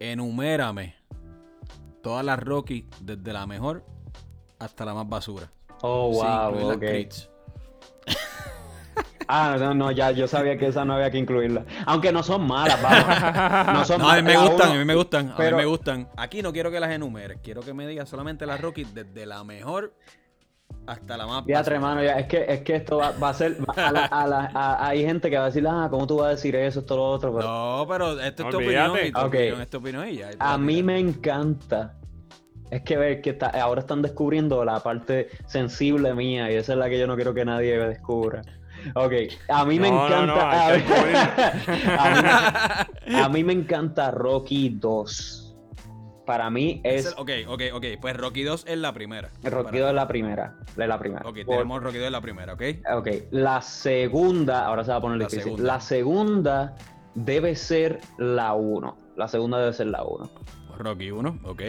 enumérame 0.00 0.94
todas 2.02 2.24
las 2.24 2.38
Rocky 2.40 2.88
desde 3.00 3.32
la 3.32 3.46
mejor 3.46 3.84
hasta 4.58 4.84
la 4.84 4.94
más 4.94 5.08
basura. 5.08 5.50
Oh, 5.82 6.10
wow, 6.10 6.48
incluir 6.48 6.66
las 6.66 6.76
ok. 6.76 6.80
Creeds. 6.80 7.30
Ah, 9.32 9.54
no, 9.60 9.74
no, 9.74 9.92
ya, 9.92 10.10
yo 10.10 10.26
sabía 10.26 10.58
que 10.58 10.66
esa 10.66 10.84
no 10.84 10.94
había 10.94 11.08
que 11.08 11.16
incluirla. 11.18 11.64
Aunque 11.86 12.10
no 12.10 12.20
son 12.20 12.48
malas, 12.48 12.82
vamos. 12.82 13.72
No 13.78 13.84
son 13.84 14.00
No, 14.00 14.10
a 14.10 14.16
mí 14.16 14.22
malas. 14.22 14.24
me 14.24 14.48
gustan, 14.48 14.66
uno- 14.70 14.74
a 14.74 14.78
mí 14.80 14.84
me 14.84 14.94
gustan, 14.96 15.30
a 15.36 15.38
mí 15.38 15.52
me 15.52 15.64
gustan. 15.66 16.08
Aquí 16.16 16.42
no 16.42 16.52
quiero 16.52 16.72
que 16.72 16.80
las 16.80 16.90
enumeres, 16.90 17.38
quiero 17.40 17.60
que 17.60 17.72
me 17.72 17.86
digas 17.86 18.08
solamente 18.08 18.44
las 18.44 18.60
Rocky 18.60 18.82
desde 18.92 19.26
la 19.26 19.44
mejor 19.44 19.94
hasta 20.92 21.16
la 21.16 21.26
más 21.26 21.44
basura. 21.46 21.74
hermano, 21.76 22.02
ya, 22.02 22.18
es 22.18 22.26
que, 22.26 22.44
es 22.48 22.60
que 22.62 22.76
esto 22.76 22.96
va, 22.98 23.12
va 23.12 23.28
a 23.30 23.34
ser. 23.34 23.56
va- 23.60 23.74
a 23.88 23.92
la- 23.92 24.04
a 24.06 24.26
la- 24.26 24.50
a- 24.54 24.88
hay 24.88 25.04
gente 25.04 25.30
que 25.30 25.36
va 25.38 25.44
a 25.44 25.46
decir, 25.46 25.66
ah, 25.68 25.86
¿cómo 25.90 26.06
tú 26.06 26.16
vas 26.18 26.26
a 26.26 26.30
decir 26.30 26.54
eso, 26.56 26.80
esto, 26.80 26.96
lo 26.96 27.04
otro? 27.04 27.34
Pero 27.34 27.46
No, 27.48 27.86
pero 27.88 28.12
esto 28.20 28.42
es 28.44 28.50
tu 28.50 28.56
opinión 28.56 28.92
y 29.06 29.12
tu 29.12 29.18
Ok. 29.20 29.26
opinión 29.26 29.60
es 29.60 29.70
tu 29.70 29.76
opinión 29.78 30.08
y 30.08 30.16
ya. 30.16 30.28
y 30.28 30.32
tú 30.32 30.38
la 30.40 30.52
a 30.52 30.58
mí 30.58 30.82
me 30.82 30.98
encanta. 30.98 31.94
Es 32.70 32.82
que 32.82 32.96
ver 32.96 33.20
que 33.20 33.30
está- 33.30 33.48
ahora 33.48 33.80
están 33.80 34.00
descubriendo 34.00 34.64
la 34.64 34.78
parte 34.80 35.28
sensible 35.46 36.14
mía 36.14 36.50
y 36.52 36.54
esa 36.54 36.72
es 36.74 36.78
la 36.78 36.88
que 36.88 36.98
yo 37.00 37.06
no 37.08 37.16
quiero 37.16 37.34
que 37.34 37.44
nadie 37.44 37.76
descubra. 37.78 38.42
Ok, 38.94 39.12
a 39.48 39.64
mí 39.64 39.80
me 39.80 39.90
No, 39.90 40.06
encanta. 40.06 40.26
no, 40.26 40.40
a 40.40 40.72
mí, 40.76 40.82
a 43.14 43.28
mí 43.28 43.44
me 43.44 43.52
encanta 43.52 44.10
Rocky 44.10 44.70
2. 44.70 45.49
Para 46.30 46.48
mí 46.48 46.80
Es 46.84 47.06
es. 47.06 47.12
el- 47.12 47.18
ok, 47.18 47.30
ok, 47.48 47.62
ok. 47.74 47.84
Pues 48.00 48.16
Rocky 48.16 48.44
2 48.44 48.64
es 48.68 48.78
la 48.78 48.92
primera. 48.92 49.30
Rocky 49.42 49.64
Para- 49.64 49.78
2 49.80 49.88
es 49.88 49.94
la 49.96 50.06
primera. 50.06 50.54
Es 50.68 50.76
la 50.88 50.96
primera. 51.00 51.22
Ok, 51.28 51.38
Por- 51.44 51.56
tenemos 51.56 51.82
Rocky 51.82 51.96
2 51.98 52.06
en 52.06 52.12
la 52.12 52.20
primera, 52.20 52.52
¿ok? 52.54 52.62
Ok, 52.94 53.08
la 53.32 53.60
segunda, 53.62 54.64
ahora 54.66 54.84
se 54.84 54.92
va 54.92 54.98
a 54.98 55.00
poner 55.00 55.18
La 55.18 55.24
difícil. 55.24 55.42
segunda. 55.42 55.64
La 55.74 55.80
segunda 55.80 56.76
debe 57.16 57.56
ser 57.56 57.98
la 58.18 58.54
1. 58.54 58.96
La 59.16 59.26
segunda 59.26 59.58
debe 59.58 59.72
ser 59.72 59.88
la 59.88 60.04
1. 60.04 60.30
Rocky 60.78 61.10
1, 61.10 61.40
ok. 61.42 61.62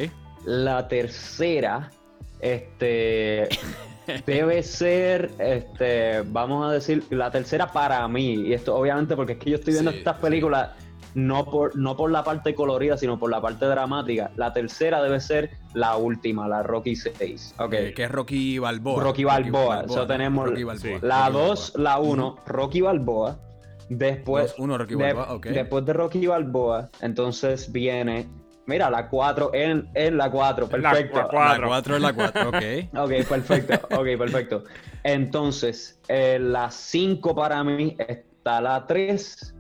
La 0.46 0.88
tercera, 0.88 1.90
este, 2.40 3.50
debe 4.28 4.62
ser, 4.62 5.32
este, 5.40 6.22
vamos 6.28 6.70
a 6.70 6.72
decir, 6.74 7.04
la 7.10 7.32
tercera 7.32 7.72
para 7.72 8.08
mí. 8.08 8.34
Y 8.48 8.54
esto 8.54 8.76
obviamente 8.76 9.16
porque 9.16 9.34
es 9.34 9.40
que 9.40 9.50
yo 9.50 9.56
estoy 9.56 9.74
viendo 9.74 9.92
Sí, 9.92 9.98
estas 9.98 10.18
sí. 10.18 10.22
No 11.14 11.46
por, 11.46 11.76
no 11.76 11.96
por 11.98 12.10
la 12.12 12.24
parte 12.24 12.54
colorida, 12.56 12.98
sino 12.98 13.20
por 13.20 13.30
la 13.30 13.42
parte 13.42 13.66
dramática. 13.66 14.32
La 14.36 14.54
tercera 14.54 15.02
debe 15.04 15.20
ser 15.20 15.52
la 15.74 15.98
última, 15.98 16.48
la 16.48 16.64
Rocky 16.64 16.96
6. 16.96 17.56
Ok. 17.60 17.74
Eh, 17.74 17.94
que 17.94 18.04
es 18.04 18.12
Rocky 18.12 18.60
Balboa. 18.60 19.04
Rocky 19.04 19.24
Balboa, 19.24 19.84
eso 19.86 20.08
tenemos- 20.08 20.50
Rocky 20.50 20.64
Balboa. 20.64 21.00
La 21.02 21.26
Rocky 21.30 21.38
2, 21.38 21.74
la 21.78 22.00
1, 22.00 22.36
Rocky 22.46 22.82
Balboa. 22.82 23.38
Después, 23.90 24.56
1 24.58 24.78
Rocky 24.78 24.96
de- 24.96 25.04
Balboa, 25.04 25.34
ok. 25.34 25.46
después 25.48 25.86
de 25.86 25.92
Rocky 25.94 26.26
Balboa, 26.26 26.90
entonces 27.02 27.70
viene, 27.74 28.26
mira, 28.66 28.90
la 28.90 29.10
4, 29.10 29.52
en, 29.54 29.90
en 29.94 30.16
la 30.18 30.32
4, 30.32 30.70
En 30.72 30.82
la- 30.82 30.92
perfecto. 30.92 31.18
la 31.18 31.28
cuatro. 31.28 31.62
La 31.64 31.68
4 31.68 31.96
es 31.98 32.02
la 32.02 32.14
4, 32.14 32.50
ok. 32.50 32.56
Ok, 32.98 33.28
perfecto, 33.28 33.88
ok, 33.98 34.08
perfecto. 34.18 34.64
Entonces, 35.04 36.00
en 36.08 36.54
la 36.54 36.72
5 36.72 37.36
para 37.36 37.62
mí 37.66 37.98
está 38.00 38.62
la 38.62 38.88
3 38.88 39.54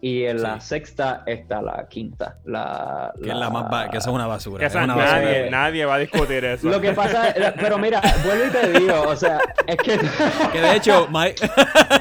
y 0.00 0.24
en 0.24 0.42
la 0.42 0.60
sexta 0.60 1.22
está 1.26 1.62
la 1.62 1.86
quinta. 1.88 2.38
La, 2.44 3.12
Que 3.22 3.30
es 3.30 3.34
la 3.36 3.50
más 3.50 3.70
ba- 3.70 3.88
que 3.90 3.98
eso 3.98 4.10
es 4.10 4.14
una 4.14 4.26
basura. 4.26 4.60
Que 4.60 4.66
es 4.66 4.72
esa- 4.72 4.84
una 4.84 4.94
basura. 4.96 5.20
nadie, 5.22 5.50
nadie 5.50 5.84
va 5.84 5.94
a 5.94 5.98
discutir 5.98 6.44
eso. 6.44 6.68
Lo 6.68 6.80
que 6.80 6.92
pasa, 6.92 7.28
es- 7.30 7.52
pero 7.60 7.78
mira, 7.78 8.00
vuelvo 8.24 8.44
y 8.46 8.50
te 8.50 8.78
digo, 8.80 9.02
o 9.02 9.16
sea, 9.16 9.38
es 9.66 9.76
que... 9.76 9.98
Que 10.52 10.60
de 10.60 10.76
hecho, 10.76 11.08
Mike, 11.10 11.48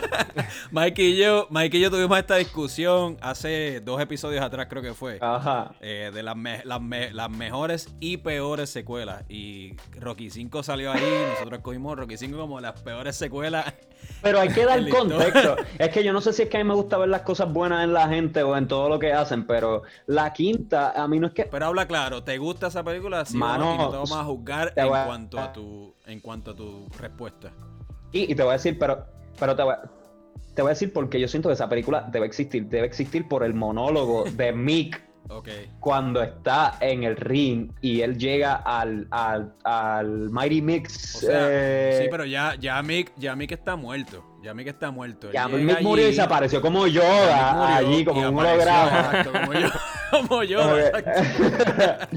Mike 0.72 1.02
y 1.04 1.18
yo, 1.18 1.48
Mike 1.50 1.78
y 1.78 1.82
yo 1.82 1.90
tuvimos 1.92 2.18
esta 2.18 2.36
discusión 2.36 3.18
hace 3.22 3.82
dos 3.82 4.00
episodios 4.02 4.44
atrás, 4.44 4.68
creo 4.70 4.82
que 4.82 4.94
fue. 4.94 5.18
Ajá. 5.22 5.72
eh, 5.82 6.12
de 6.14 6.24
las, 6.24 6.36
me- 6.36 6.64
las, 6.66 6.82
me- 6.82 7.12
las 7.12 7.30
mejores 7.30 7.90
y 8.00 8.18
peores 8.18 8.70
secuelas. 8.70 9.24
Y 9.30 9.76
Rocky 10.00 10.30
5 10.30 10.64
salió 10.64 10.92
ahí. 10.92 11.04
Nosotros 11.34 11.62
cogimos 11.62 11.98
Rocky 11.98 12.18
5 12.18 12.38
como 12.38 12.60
las 12.60 12.82
peores 12.82 13.16
secuelas. 13.16 13.74
Pero 14.22 14.40
hay 14.40 14.50
que 14.50 14.66
dar 14.66 14.88
contexto. 14.90 15.56
Es 15.80 15.90
que 15.90 16.04
yo 16.04 16.14
no 16.14 16.22
sé 16.22 16.34
si 16.34 16.44
es 16.44 16.50
que 16.50 16.58
a 16.58 16.60
mí 16.64 16.68
me 16.68 16.76
gusta 16.76 16.98
ver 16.98 17.10
las 17.10 17.22
cosas 17.22 17.52
buenas 17.52 17.85
en 17.86 17.94
la 17.94 18.08
gente 18.10 18.44
o 18.44 18.56
en 18.58 18.68
todo 18.68 18.90
lo 18.90 19.00
que 19.00 19.14
hacen, 19.14 19.48
pero 19.48 19.84
la 20.08 20.34
quinta, 20.34 20.92
a 20.92 21.08
mí 21.08 21.20
no 21.20 21.28
es 21.28 21.34
que. 21.34 21.46
Pero 21.46 21.68
habla 21.68 21.88
claro, 21.88 22.24
¿te 22.24 22.38
gusta 22.38 22.68
esa 22.68 22.84
película? 22.84 23.24
Sí, 23.26 23.38
o 23.38 23.40
no? 23.40 23.46
Mano, 23.46 23.74
y 23.74 23.78
no 23.78 23.90
te 23.90 23.96
vamos 23.96 24.12
a 24.12 24.24
juzgar 24.26 24.74
en 24.76 24.94
a- 24.94 25.06
cuanto 25.06 25.40
a 25.40 25.54
tu 25.54 25.94
en 26.06 26.20
cuanto 26.20 26.52
a 26.52 26.56
tu 26.56 26.88
respuesta. 27.00 27.52
Y, 28.12 28.32
y 28.32 28.36
te 28.36 28.44
voy 28.44 28.50
a 28.52 28.54
decir, 28.54 28.78
pero, 28.78 29.06
pero 29.40 29.56
te 29.56 29.64
voy 29.64 29.74
a, 29.74 29.82
te 30.54 30.62
voy 30.62 30.70
a 30.70 30.74
decir 30.74 30.92
porque 30.94 31.20
yo 31.20 31.28
siento 31.28 31.50
que 31.50 31.54
esa 31.54 31.68
película 31.70 32.02
debe 32.12 32.26
existir. 32.26 32.68
Debe 32.68 32.88
existir 32.88 33.28
por 33.28 33.44
el 33.44 33.54
monólogo 33.54 34.24
de 34.24 34.52
Mick 34.54 35.02
Cuando 35.80 36.22
está 36.22 36.78
en 36.80 37.04
el 37.04 37.16
ring 37.16 37.72
y 37.82 38.02
él 38.02 38.18
llega 38.18 38.56
al, 38.56 39.08
al, 39.12 39.54
al 39.64 40.30
Mighty 40.30 40.62
Mix. 40.62 41.16
O 41.16 41.20
sea, 41.20 41.48
eh, 41.50 42.00
sí, 42.04 42.08
pero 42.10 42.26
ya, 42.26 42.56
ya 42.60 42.82
Mick, 42.82 43.12
ya 43.18 43.36
Mick 43.36 43.52
está 43.52 43.76
muerto. 43.76 44.24
Ya 44.44 44.54
Mick 44.54 44.68
está 44.68 44.92
muerto. 44.92 45.28
Él 45.28 45.34
ya 45.34 45.48
Mick 45.48 45.82
murió 45.82 46.06
y 46.06 46.08
allí, 46.08 46.16
se 46.16 46.22
apareció 46.22 46.62
como 46.62 46.88
Yoda 46.88 47.78
allí, 47.78 48.06
como 48.06 48.22
un 48.30 48.38
holograma. 48.38 48.88
Exacto, 48.88 49.32
como 49.32 49.54
yo. 49.54 49.68
Como 50.22 50.44
yo, 50.44 50.62
Como. 50.62 50.76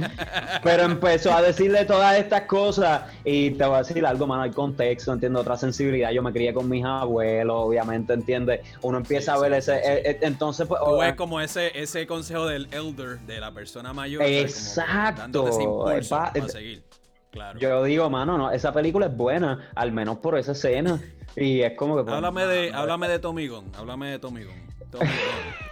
Pero 0.63 0.83
empezó 0.85 1.33
a 1.33 1.43
decirle 1.43 1.85
todas 1.85 2.19
estas 2.19 2.43
cosas 2.43 3.03
y 3.25 3.51
te 3.53 3.65
voy 3.65 3.77
a 3.77 3.79
decir 3.79 4.05
algo, 4.05 4.27
mano, 4.27 4.43
hay 4.43 4.51
contexto, 4.51 5.13
entiendo 5.13 5.41
otra 5.41 5.57
sensibilidad. 5.57 6.11
Yo 6.11 6.23
me 6.23 6.33
crié 6.33 6.53
con 6.53 6.69
mis 6.69 6.85
abuelos, 6.85 7.57
obviamente, 7.59 8.13
entiende. 8.13 8.63
Uno 8.83 8.99
empieza 8.99 9.33
Sí, 9.33 9.39
a 9.39 9.41
ver 9.41 9.53
sí, 9.53 9.59
ese, 9.59 9.75
sí, 9.75 9.81
eh, 9.89 10.03
eh, 10.11 10.19
entonces 10.23 10.67
pues, 10.67 10.81
Tú 10.81 10.87
oh, 10.91 10.99
ves 10.99 11.15
como 11.15 11.41
ese, 11.41 11.79
ese 11.79 12.07
consejo 12.07 12.47
del 12.47 12.69
elder, 12.73 13.19
de 13.21 13.41
la 13.41 13.53
persona 13.53 13.93
mayor. 13.93 14.23
Como 14.23 14.35
Exacto. 14.35 15.23
dándote 15.23 15.51
ese 15.51 15.63
impulso 15.63 16.17
Pa- 16.17 16.33
para 16.33 16.49
seguir. 16.49 16.83
Claro. 17.31 17.59
yo 17.59 17.85
digo, 17.85 18.09
mano, 18.09 18.39
no, 18.39 18.51
esa 18.51 18.73
película 18.73 19.07
es 19.07 19.17
buena, 19.17 19.71
al 19.75 19.93
menos 19.93 20.19
por 20.19 20.39
esa 20.39 20.53
escena. 20.53 21.01
Y 21.37 21.61
es 21.61 21.75
como 21.75 21.97
que. 21.97 22.03
pues, 22.03 22.17
Háblame 22.17 22.47
de, 22.47 22.71
mano, 22.71 22.83
háblame 22.83 23.09
de 23.09 23.19
Tommy 23.21 23.47
Gunn. 23.47 23.71
Háblame 23.77 24.11
de 24.11 24.19
Tommy 24.19 24.43
Gunn. 24.43 24.61
Tommy 24.91 25.07
Gunn. 25.07 25.68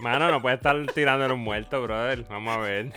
Mano, 0.00 0.30
no 0.30 0.42
puede 0.42 0.56
estar 0.56 0.76
tirándole 0.94 1.32
un 1.32 1.40
muerto, 1.40 1.82
brother. 1.82 2.24
Vamos 2.28 2.56
a 2.56 2.60
ver. 2.60 2.92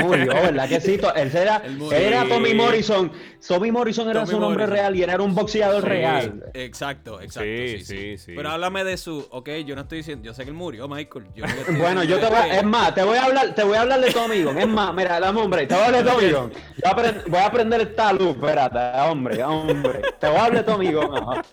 Murió, 0.00 0.32
¿verdad 0.32 0.68
que 0.68 0.80
sí? 0.80 0.98
To- 0.98 1.14
Él 1.14 1.30
era, 1.36 1.62
era 1.92 2.26
Tommy 2.28 2.54
Morrison. 2.54 3.12
Tommy 3.46 3.70
Morrison 3.70 4.08
era 4.10 4.20
Tommy 4.20 4.32
su 4.32 4.40
nombre 4.40 4.64
Morrison. 4.66 4.84
real 4.84 4.96
y 4.96 5.02
él 5.04 5.10
era 5.10 5.22
un 5.22 5.34
boxeador 5.34 5.82
Sí. 5.82 5.88
real. 5.88 6.44
Exacto, 6.54 7.20
exacto. 7.20 7.48
Sí, 7.48 7.78
Sí, 7.78 7.84
sí, 7.84 7.96
sí, 7.96 8.18
sí. 8.18 8.32
Pero 8.36 8.50
háblame 8.50 8.82
de 8.84 8.96
su. 8.96 9.26
Ok, 9.30 9.48
yo 9.64 9.74
no 9.76 9.82
estoy 9.82 9.98
diciendo. 9.98 10.24
Yo 10.24 10.34
sé 10.34 10.42
que 10.44 10.50
él 10.50 10.56
murió, 10.56 10.88
Michael. 10.88 11.26
Yo 11.34 11.44
no 11.46 11.78
Bueno, 11.78 12.02
yo 12.04 12.18
te 12.18 12.26
voy 12.26 12.36
a, 12.36 12.58
es 12.58 12.64
más, 12.64 12.94
te 12.94 13.02
voy 13.04 13.18
a 13.18 13.24
hablar, 13.24 13.54
te 13.54 13.62
voy 13.62 13.76
a 13.76 13.82
hablar 13.82 14.00
de 14.00 14.10
Tommy 14.12 14.42
Gunn. 14.42 14.58
Es 14.58 14.68
más, 14.68 14.92
mira, 14.94 15.20
dame 15.20 15.40
hombre, 15.40 15.66
te 15.66 15.74
voy 15.74 15.82
a 15.84 15.86
hablar 15.86 16.04
de 16.04 16.10
Tommy. 16.10 16.32
Voy 16.32 16.50
a, 16.84 16.90
aprend- 16.90 17.24
voy 17.28 17.40
a 17.40 17.46
aprender 17.46 17.80
esta 17.82 18.12
luz, 18.12 18.30
espérate, 18.30 19.00
hombre, 19.00 19.42
hombre. 19.44 20.00
Te 20.18 20.26
voy 20.28 20.36
a 20.36 20.44
hablar 20.46 20.64
de 20.64 20.72
Tommy 20.72 20.88
ajá. 20.88 21.42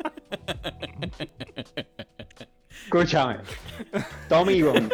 Escúchame. 2.85 3.37
Tommy 4.27 4.61
Gunn. 4.61 4.89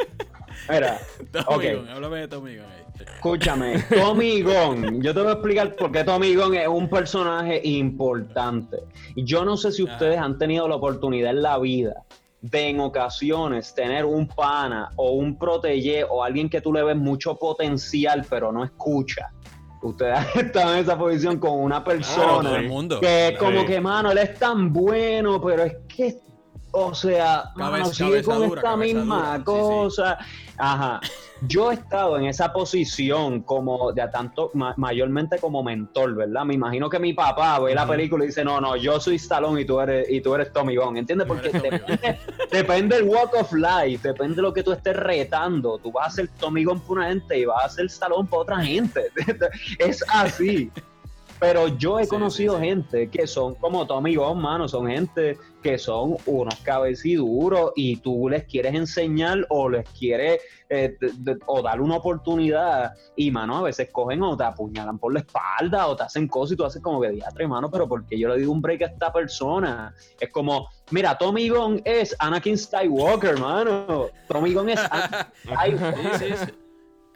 Mira, 0.70 1.00
Tommy 1.32 1.68
ok. 1.68 1.76
Gunn, 1.80 1.90
háblame 1.90 2.18
de 2.20 2.28
Tommy 2.28 2.52
ahí. 2.52 2.84
Escúchame, 3.00 3.84
Tommy 3.94 4.42
Gunn, 4.42 5.02
yo 5.02 5.14
te 5.14 5.20
voy 5.20 5.30
a 5.30 5.34
explicar 5.34 5.76
por 5.76 5.92
qué 5.92 6.04
Tommy 6.04 6.34
Gunn 6.36 6.56
es 6.56 6.68
un 6.68 6.90
personaje 6.90 7.60
importante. 7.68 8.78
Yo 9.18 9.44
no 9.44 9.58
sé 9.58 9.72
si 9.72 9.84
ustedes 9.84 10.18
han 10.18 10.38
tenido 10.38 10.68
la 10.68 10.76
oportunidad 10.76 11.32
en 11.32 11.42
la 11.42 11.58
vida 11.60 12.04
de 12.42 12.70
en 12.70 12.80
ocasiones 12.80 13.74
tener 13.74 14.06
un 14.06 14.28
pana 14.28 14.92
o 14.98 15.12
un 15.14 15.38
protege 15.38 16.04
o 16.04 16.24
alguien 16.24 16.48
que 16.48 16.62
tú 16.62 16.72
le 16.72 16.84
ves 16.84 16.96
mucho 16.96 17.36
potencial 17.38 18.24
pero 18.30 18.52
no 18.52 18.64
escucha. 18.64 19.32
Ustedes 19.82 20.18
han 20.36 20.46
estado 20.46 20.74
en 20.74 20.80
esa 20.80 20.98
posición 20.98 21.38
con 21.38 21.60
una 21.60 21.84
persona 21.84 22.42
todo 22.50 22.56
el 22.56 22.68
mundo. 22.70 23.00
que 23.02 23.30
es 23.30 23.38
como 23.38 23.62
Sí. 23.62 23.66
que, 23.68 23.82
mano, 23.82 24.12
él 24.12 24.20
es 24.20 24.40
tan 24.40 24.72
bueno, 24.72 25.42
pero 25.42 25.64
es 25.64 25.76
que, 25.88 26.18
o 26.78 26.94
sea, 26.94 27.52
mano, 27.56 27.72
Cabeza- 27.72 27.94
sigue 27.94 28.24
con 28.24 28.48
dura, 28.48 28.62
esta 28.62 28.76
misma 28.78 29.18
dura, 29.18 29.32
sí, 29.38 29.40
sí. 29.40 29.44
cosa. 29.46 30.18
Ajá. 30.58 31.02
Yo 31.48 31.70
he 31.70 31.74
estado 31.76 32.18
en 32.18 32.26
esa 32.26 32.52
posición 32.54 33.42
como 33.42 33.92
de 33.92 34.02
a 34.02 34.10
tanto, 34.10 34.52
ma- 34.54 34.74
mayormente 34.78 35.38
como 35.38 35.62
mentor, 35.64 36.16
¿verdad? 36.16 36.46
Me 36.46 36.54
imagino 36.54 36.90
que 36.90 36.98
mi 36.98 37.14
papá 37.14 37.60
ve 37.60 37.76
la 37.76 37.86
película 37.86 38.24
y 38.24 38.28
dice, 38.28 38.44
no, 38.46 38.62
no, 38.62 38.76
yo 38.78 39.00
soy 39.00 39.16
Stallone 39.16 39.62
y 39.62 39.66
tú 39.66 39.80
eres, 39.82 40.10
y 40.10 40.22
tú 40.22 40.34
eres 40.34 40.52
Tommy 40.54 40.76
Gunn, 40.78 40.96
¿entiendes? 40.98 41.28
Porque 41.28 41.50
depende, 41.50 42.20
depende 42.52 42.96
el 42.98 43.04
walk 43.04 43.34
of 43.38 43.52
life, 43.54 44.08
depende 44.08 44.38
de 44.38 44.42
lo 44.44 44.54
que 44.54 44.64
tú 44.64 44.72
estés 44.72 44.96
retando. 44.96 45.78
Tú 45.78 45.92
vas 45.92 46.08
a 46.08 46.16
ser 46.16 46.30
Tommy 46.40 46.64
Gunn 46.64 46.80
para 46.80 46.92
una 46.94 47.08
gente 47.10 47.40
y 47.40 47.46
vas 47.46 47.66
a 47.66 47.70
ser 47.70 47.86
Stallone 47.88 48.28
para 48.30 48.42
otra 48.42 48.58
gente. 48.64 49.12
es 49.80 50.04
así. 50.10 50.72
Pero 51.40 51.68
yo 51.68 52.00
he 52.00 52.04
Sí, 52.06 52.10
conocido 52.10 52.56
sí, 52.56 52.62
sí. 52.62 52.68
gente 52.70 53.10
que 53.10 53.28
son 53.28 53.56
como 53.56 53.86
Tommy 53.86 54.16
Gunn, 54.16 54.40
mano, 54.42 54.68
son 54.68 54.88
gente 54.88 55.38
que 55.62 55.78
son 55.78 56.16
unos 56.28 56.56
cabeciduros 56.62 57.72
y 57.76 57.98
tú 57.98 58.30
les 58.30 58.46
quieres 58.46 58.74
enseñar 58.76 59.46
o 59.50 59.68
les 59.68 59.88
quieres 59.90 60.40
eh, 60.70 60.96
o 61.48 61.62
darle 61.62 61.84
una 61.84 61.98
oportunidad 61.98 62.94
y, 63.16 63.32
mano, 63.32 63.58
a 63.58 63.62
veces 63.64 63.90
cogen 63.92 64.22
o 64.24 64.38
te 64.38 64.44
apuñalan 64.44 64.98
por 64.98 65.14
la 65.14 65.20
espalda 65.20 65.88
o 65.88 65.96
te 65.96 66.04
hacen 66.04 66.28
cosas 66.28 66.54
y 66.54 66.56
tú 66.58 66.66
haces 66.66 66.82
como 66.82 67.02
que 67.02 67.10
diatre, 67.10 67.48
mano, 67.48 67.70
pero 67.70 67.88
porque 67.88 68.18
yo 68.18 68.30
le 68.30 68.38
digo 68.38 68.52
un 68.52 68.62
break 68.62 68.84
a 68.84 68.86
esta 68.86 69.12
persona? 69.12 69.94
Es 70.20 70.30
como, 70.32 70.70
mira, 70.92 71.18
Tommy 71.18 71.50
Gunn 71.50 71.82
es 71.84 72.16
Anakin 72.20 72.58
Skywalker, 72.58 73.40
mano. 73.40 74.08
Tommy 74.28 74.54
Gunn 74.54 74.70
es 74.70 74.80
Anakin 74.80 75.78
Sí, 76.20 76.26
Skywalker. 76.34 76.65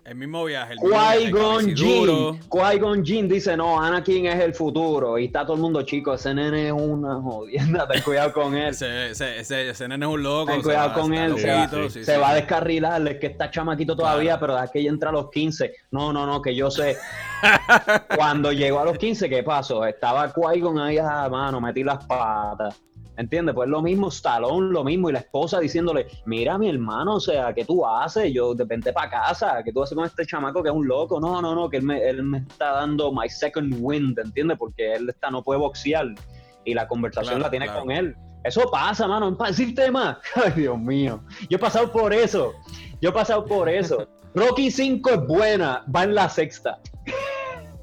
El 0.10 0.16
mismo 0.16 0.44
viaje. 0.44 0.74
Qui-Gon. 0.78 1.76
Jinn. 1.76 2.40
Qui-Gon 2.50 3.06
Jinn 3.06 3.28
dice, 3.30 3.56
no, 3.56 3.80
Anakin 3.80 4.26
es 4.26 4.40
el 4.40 4.56
futuro. 4.56 5.20
Y 5.20 5.26
está 5.26 5.44
todo 5.46 5.54
el 5.54 5.62
mundo, 5.62 5.84
chico, 5.84 6.16
ese 6.16 6.34
nene 6.34 6.66
es 6.70 6.74
una 6.74 7.22
jodienda, 7.22 7.88
ten 7.88 8.02
cuidado 8.02 8.34
con 8.34 8.56
él. 8.56 8.70
Ese, 8.70 9.12
ese, 9.12 9.40
ese, 9.40 9.70
ese 9.70 9.88
nene 9.88 10.08
es 10.08 10.12
un 10.12 10.24
loco. 10.24 10.52
Ten 10.52 10.64
cuidado 10.64 10.94
con 11.00 11.14
él, 11.14 11.38
se 11.38 11.52
va, 11.52 11.58
loquito, 11.66 11.90
sí, 11.92 12.04
se 12.04 12.16
sí, 12.16 12.20
va 12.20 12.32
a 12.32 12.34
descarrilar, 12.34 13.08
es 13.08 13.20
que 13.20 13.28
está 13.28 13.52
chamaquito 13.52 13.96
todavía, 13.96 14.40
Claro. 14.40 14.56
pero 14.56 14.62
de 14.62 14.68
que 14.74 14.80
ella 14.80 14.90
entra 14.90 15.12
a 15.12 15.14
los 15.14 15.30
15. 15.30 15.74
No, 15.92 16.12
no, 16.12 16.26
no, 16.26 16.42
que 16.42 16.56
yo 16.56 16.72
sé. 16.72 16.98
Cuando 18.16 18.52
llegó 18.52 18.80
a 18.80 18.86
los 18.86 18.98
15, 18.98 19.30
¿qué 19.30 19.44
pasó? 19.44 19.86
Estaba 19.86 20.34
Qui-Gon 20.34 20.80
ahí 20.82 20.98
a 20.98 21.30
mano, 21.30 21.62
metí 21.62 21.84
las 21.84 22.04
patas. 22.08 22.82
¿Entiendes? 23.20 23.54
Pues 23.54 23.68
lo 23.68 23.82
mismo, 23.82 24.08
Stallone, 24.08 24.72
lo 24.72 24.82
mismo, 24.82 25.10
y 25.10 25.12
la 25.12 25.20
esposa 25.20 25.60
diciéndole, 25.60 26.08
mira 26.26 26.58
mi 26.58 26.70
hermano, 26.70 27.16
o 27.16 27.20
sea, 27.20 27.54
¿qué 27.54 27.66
tú 27.66 27.86
haces? 27.86 28.32
Yo 28.34 28.56
de 28.56 28.64
vente 28.64 28.94
para 28.94 29.10
casa, 29.10 29.62
¿qué 29.62 29.74
tú 29.74 29.84
haces 29.84 29.94
con 29.94 30.06
este 30.06 30.26
chamaco 30.26 30.64
que 30.64 30.70
es 30.70 30.76
un 30.76 30.88
loco? 30.88 31.20
No, 31.20 31.42
no, 31.42 31.54
no, 31.54 31.70
que 31.70 31.78
él 31.78 31.84
me, 31.84 32.02
él 32.02 32.24
me 32.24 32.38
está 32.38 32.72
dando 32.72 33.12
my 33.12 33.28
second 33.28 33.76
wind, 33.82 34.18
¿entiendes? 34.18 34.58
Porque 34.58 34.94
él 34.94 35.10
está, 35.10 35.30
no 35.30 35.44
puede 35.44 35.60
boxear 35.60 36.16
y 36.64 36.74
la 36.74 36.88
conversación 36.88 37.36
Claro, 37.36 37.44
la 37.44 37.50
tiene 37.50 37.66
claro. 37.66 37.82
con 37.82 37.92
él. 37.92 38.16
Eso 38.46 38.72
pasa, 38.72 39.06
mano, 39.06 39.38
para 39.38 39.52
decirte 39.52 39.92
más. 39.92 40.16
Ay, 40.36 40.54
Dios 40.56 40.80
mío. 40.80 41.22
Yo 41.50 41.58
he 41.58 41.60
pasado 41.60 41.92
por 41.92 42.14
eso. 42.14 42.54
Yo 43.02 43.10
he 43.10 43.14
pasado 43.14 43.44
por 43.44 43.68
eso. 43.68 44.08
Rocky 44.34 44.72
5 44.72 45.10
es 45.10 45.28
buena, 45.28 45.84
va 45.94 46.06
en 46.06 46.16
la 46.16 46.30
sexta. 46.30 46.80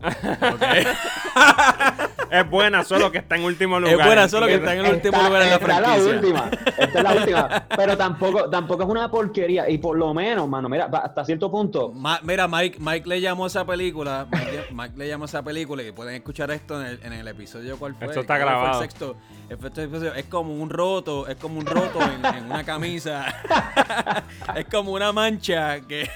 Ok. 0.02 0.62
Es 2.30 2.48
buena, 2.50 2.84
solo 2.84 3.10
que 3.12 3.18
está 3.18 3.36
en 3.36 3.44
último 3.44 3.78
lugar. 3.80 3.98
Es 3.98 4.04
buena, 4.06 4.28
solo 4.28 4.46
que 4.46 4.54
está 4.54 4.74
en 4.74 4.84
el 4.84 4.92
último 4.94 5.16
lugar 5.22 5.42
en 5.42 5.48
la 5.50 5.54
esta 5.56 5.66
es 5.66 5.76
franquicia. 5.76 6.12
la 6.12 6.16
última. 6.16 6.50
Esta 6.78 6.98
es 6.98 7.02
la 7.04 7.12
última. 7.14 7.66
Pero 7.76 7.96
tampoco, 7.96 8.50
tampoco 8.50 8.82
es 8.82 8.88
una 8.88 9.10
porquería. 9.10 9.68
Y 9.68 9.78
por 9.78 9.96
lo 9.96 10.12
menos, 10.14 10.48
mano, 10.48 10.68
mira, 10.68 10.86
hasta 10.92 11.24
cierto 11.24 11.50
punto. 11.50 11.90
Ma- 11.92 12.20
mira, 12.22 12.48
Mike, 12.48 12.78
Mike 12.80 13.08
le 13.08 13.20
llamó 13.20 13.44
a 13.44 13.46
esa 13.48 13.64
película. 13.64 14.26
Mike, 14.30 14.66
Mike 14.72 14.94
le 14.96 15.08
llamó 15.08 15.24
a 15.24 15.26
esa 15.26 15.42
película 15.42 15.82
y 15.82 15.92
pueden 15.92 16.14
escuchar 16.14 16.50
esto 16.50 16.80
en 16.80 16.86
el, 16.86 17.00
en 17.02 17.12
el 17.12 17.28
episodio 17.28 17.78
cuál 17.78 17.94
fue. 17.94 18.06
Esto 18.08 18.20
está 18.20 18.38
grabado. 18.38 18.80
El 18.82 18.88
sexto, 18.88 19.16
el 19.48 19.58
sexto 19.60 19.80
episodio. 19.82 20.14
Es 20.14 20.24
como 20.26 20.54
un 20.54 20.70
roto, 20.70 21.26
es 21.28 21.36
como 21.36 21.58
un 21.58 21.66
roto 21.66 21.98
en, 22.02 22.24
en 22.36 22.44
una 22.46 22.64
camisa. 22.64 23.26
es 24.56 24.64
como 24.66 24.92
una 24.92 25.12
mancha 25.12 25.80
que, 25.80 26.08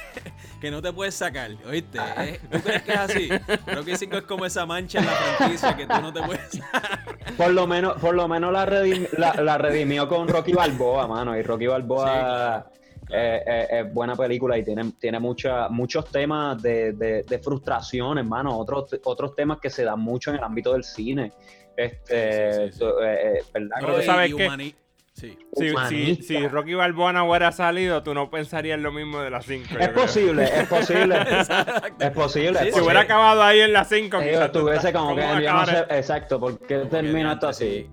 que 0.61 0.71
no 0.71 0.83
te 0.83 0.93
puedes 0.93 1.15
sacar, 1.15 1.51
¿oíste? 1.67 1.99
Es- 2.19 2.41
¿Tú 2.51 2.61
crees 2.61 2.83
que 2.83 2.93
es 2.93 2.99
así? 2.99 3.29
Creo 3.65 3.85
que 3.85 3.97
5 3.97 4.17
es 4.19 4.23
como 4.25 4.45
esa 4.47 4.67
mancha 4.67 4.99
en 4.99 5.07
la 5.07 5.12
franquicia 5.12 5.77
que 5.77 5.87
tú 5.87 6.01
no 6.03 6.12
te 6.12 6.23
puedes 6.23 6.51
sacar. 6.51 7.01
Por 7.37 7.51
lo 7.53 7.67
menos, 7.67 8.01
por 8.01 8.15
lo 8.15 8.29
menos 8.29 8.53
la, 8.53 8.67
redim- 8.67 9.09
la, 9.17 9.35
la 9.35 9.59
redimió 9.59 10.07
con 10.09 10.29
Rocky 10.29 10.53
Balboa, 10.53 11.07
mano. 11.07 11.37
Y 11.37 11.43
Rocky 11.43 11.67
Balboa 11.67 12.05
Sí, 12.07 12.19
claro, 12.19 12.71
eh, 13.12 13.43
eh, 13.47 13.67
es 13.81 13.95
buena 13.95 14.15
película 14.15 14.57
y 14.59 14.65
tiene, 14.65 14.93
tiene 15.01 15.19
mucha, 15.19 15.69
muchos 15.69 16.05
temas 16.11 16.61
de, 16.62 16.93
de, 16.93 17.23
de 17.23 17.39
frustración, 17.39 18.19
hermano. 18.19 18.57
Otros, 18.59 18.91
otros 19.05 19.35
temas 19.35 19.59
que 19.61 19.71
se 19.71 19.85
dan 19.85 20.01
mucho 20.01 20.31
en 20.31 20.37
el 20.37 20.45
ámbito 20.45 20.73
del 20.75 20.85
cine. 20.85 21.33
Este, 21.77 22.71
Sí, 22.73 22.79
sí, 22.79 22.85
eh, 22.85 23.39
eh, 23.39 23.43
¿verdad? 23.55 23.77
Tú 23.81 24.01
Y- 24.01 24.05
sabes 24.05 24.31
y 24.31 24.33
humani- 24.35 24.75
Sí. 25.12 25.37
Si, 25.55 25.75
si, 25.89 26.23
si 26.23 26.49
Rocky 26.49 26.75
Balboa 26.75 27.12
no 27.12 27.29
hubiera 27.29 27.53
salido, 27.53 28.03
tú 28.03 28.15
no 28.15 28.31
pensarías 28.31 28.79
lo 28.79 28.93
mismo 28.93 29.21
de 29.21 29.31
las 29.31 29.45
5. 29.45 29.67
Es 29.79 29.89
posible, 29.91 30.45
es 30.45 30.67
posible. 30.69 31.17
es 31.99 32.11
posible. 32.12 32.51
Es 32.51 32.59
Si 32.59 32.61
hubiera 32.61 32.73
posible. 32.73 32.99
acabado 33.01 33.43
ahí 33.43 33.61
en 33.61 33.73
las 33.73 33.89
5, 33.89 34.19
Eh, 34.23 34.51
tuviese 34.53 34.93
como 34.93 35.15
que 35.17 35.23
yo 35.43 35.53
no 35.53 35.67
sé, 35.67 35.79
exacto, 35.91 36.39
¿por 36.41 36.59
qué 36.67 36.79
termina 36.91 37.33
esto 37.35 37.49
así? 37.49 37.91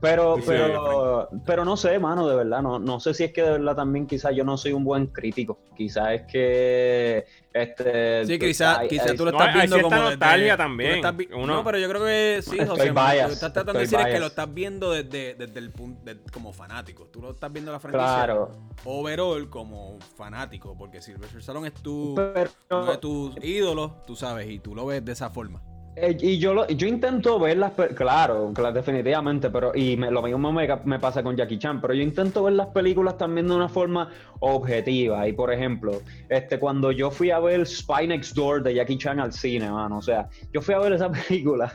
Sí. 0.00 0.06
Pero, 0.06 0.36
Sí, 0.36 0.42
pero, 0.46 1.28
pero 1.44 1.64
no 1.66 1.76
sé, 1.76 1.98
mano, 1.98 2.26
de 2.26 2.34
verdad, 2.34 2.62
no, 2.62 2.78
no 2.78 3.00
sé 3.00 3.12
si 3.12 3.24
es 3.24 3.32
que 3.34 3.42
de 3.42 3.50
verdad 3.50 3.76
también 3.76 4.06
quizás 4.06 4.34
yo 4.34 4.44
no 4.44 4.56
soy 4.56 4.72
un 4.72 4.82
buen 4.82 5.08
crítico. 5.08 5.58
Quizás 5.76 6.12
es 6.12 6.22
que 6.22 7.26
este 7.52 8.24
Sí, 8.24 8.38
quizás 8.38 8.78
quizá 8.88 9.14
tú 9.14 9.24
lo 9.26 9.30
estás 9.32 9.52
viendo 9.54 9.80
como 9.82 9.96
nostalgia 9.96 10.38
desde- 10.44 10.56
también. 10.56 10.94
estás 10.96 11.14
Uno- 11.34 11.46
No, 11.56 11.64
pero 11.64 11.78
yo 11.78 11.88
creo 11.90 12.02
que 12.04 12.40
sí, 12.42 12.52
Estoy 12.58 12.66
José. 12.66 12.90
biased, 12.92 13.20
Lo 13.22 13.26
que 13.28 13.32
estás 13.34 13.52
tratando 13.52 13.78
de 13.78 13.84
estoy 13.84 13.98
decir 13.98 14.08
es 14.08 14.14
que 14.14 14.20
lo 14.20 14.26
estás 14.28 14.54
viendo 14.54 14.90
desde, 14.92 15.34
desde 15.34 15.58
el 15.58 15.70
punto 15.70 16.00
de- 16.04 16.18
como 16.32 16.52
fanático. 16.54 17.04
Tú 17.12 17.20
lo 17.20 17.32
estás 17.32 17.52
viendo 17.52 17.70
la 17.70 17.78
franquicia 17.80 18.06
Claro. 18.24 18.52
overall 18.84 19.50
como 19.50 19.98
fanático, 20.16 20.76
porque 20.78 21.02
Sylvester 21.02 21.40
Stallone 21.40 21.68
es 21.68 21.74
tu, 21.74 22.14
Pero- 22.14 22.50
uno 22.70 22.90
de 22.92 22.96
tus 22.98 23.44
ídolos, 23.44 24.02
tú 24.06 24.16
sabes, 24.16 24.48
y 24.48 24.58
tú 24.60 24.74
lo 24.74 24.86
ves 24.86 25.04
de 25.04 25.12
esa 25.12 25.28
forma. 25.28 25.60
Eh, 25.96 26.16
y 26.20 26.38
yo 26.38 26.54
lo, 26.54 26.66
yo 26.68 26.86
intento 26.86 27.38
ver 27.40 27.58
las 27.58 27.72
pe- 27.72 27.88
claro, 27.94 28.52
claro, 28.54 28.72
definitivamente, 28.72 29.50
pero 29.50 29.72
y 29.74 29.96
me- 29.96 30.10
lo 30.10 30.22
mismo 30.22 30.52
me, 30.52 30.66
me 30.84 30.98
pasa 31.00 31.22
con 31.22 31.36
Jackie 31.36 31.58
Chan, 31.58 31.80
pero 31.80 31.92
yo 31.94 32.02
intento 32.02 32.44
ver 32.44 32.54
las 32.54 32.68
películas 32.68 33.18
también 33.18 33.48
de 33.48 33.54
una 33.56 33.68
forma 33.68 34.08
objetiva. 34.38 35.26
Y 35.26 35.32
por 35.32 35.52
ejemplo, 35.52 36.00
este 36.28 36.58
cuando 36.58 36.92
yo 36.92 37.10
fui 37.10 37.30
a 37.32 37.40
ver 37.40 37.66
Spy 37.66 38.06
Next 38.06 38.34
Door 38.36 38.62
de 38.62 38.74
Jackie 38.76 38.98
Chan 38.98 39.18
al 39.18 39.32
cine, 39.32 39.70
mano, 39.70 39.98
o 39.98 40.02
sea, 40.02 40.28
yo 40.52 40.60
fui 40.62 40.74
a 40.74 40.78
ver 40.78 40.92
esa 40.92 41.10
película. 41.28 41.72